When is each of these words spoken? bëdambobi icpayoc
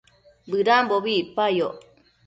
bëdambobi 0.49 1.11
icpayoc 1.21 1.77